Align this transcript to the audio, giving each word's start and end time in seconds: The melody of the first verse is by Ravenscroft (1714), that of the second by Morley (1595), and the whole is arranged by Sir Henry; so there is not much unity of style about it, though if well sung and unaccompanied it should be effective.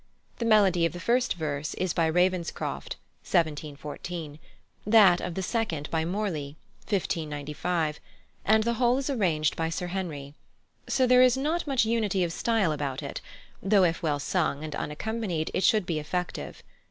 The 0.39 0.45
melody 0.45 0.83
of 0.87 0.93
the 0.93 0.99
first 0.99 1.35
verse 1.35 1.75
is 1.75 1.93
by 1.93 2.07
Ravenscroft 2.09 2.95
(1714), 3.21 4.39
that 4.83 5.21
of 5.21 5.35
the 5.35 5.43
second 5.43 5.91
by 5.91 6.05
Morley 6.05 6.57
(1595), 6.89 7.99
and 8.43 8.63
the 8.63 8.73
whole 8.81 8.97
is 8.97 9.11
arranged 9.11 9.55
by 9.55 9.69
Sir 9.69 9.85
Henry; 9.93 10.33
so 10.89 11.05
there 11.05 11.21
is 11.21 11.37
not 11.37 11.67
much 11.67 11.85
unity 11.85 12.23
of 12.23 12.33
style 12.33 12.71
about 12.71 13.03
it, 13.03 13.21
though 13.61 13.83
if 13.83 14.01
well 14.01 14.17
sung 14.17 14.63
and 14.63 14.75
unaccompanied 14.75 15.51
it 15.53 15.63
should 15.63 15.85
be 15.85 15.99
effective. 15.99 16.63